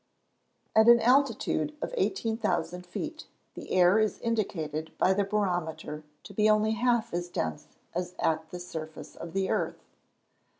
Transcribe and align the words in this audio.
At 0.75 0.87
an 0.87 0.99
altitude 0.99 1.75
of 1.79 1.93
18,000 1.95 2.87
feet 2.87 3.27
the 3.53 3.69
air 3.69 3.99
is 3.99 4.17
indicated 4.17 4.91
by 4.97 5.13
the 5.13 5.23
barometer 5.23 6.03
to 6.23 6.33
be 6.33 6.49
only 6.49 6.71
half 6.71 7.13
as 7.13 7.29
dense 7.29 7.67
as 7.93 8.15
at 8.17 8.49
the 8.49 8.59
surface 8.59 9.15
of 9.15 9.33
the 9.33 9.51
earth. 9.51 9.85